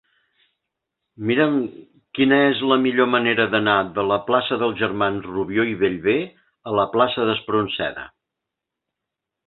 Mira'm 1.31 1.59
quina 2.19 2.39
és 2.45 2.63
la 2.71 2.79
millor 2.87 3.11
manera 3.17 3.47
d'anar 3.53 3.77
de 3.99 4.07
la 4.13 4.19
plaça 4.31 4.59
dels 4.65 4.81
Germans 4.83 5.31
Rubió 5.35 5.69
i 5.77 5.79
Bellver 5.85 6.19
a 6.73 6.79
la 6.81 6.91
plaça 6.97 7.31
d'Espronceda. 7.33 8.13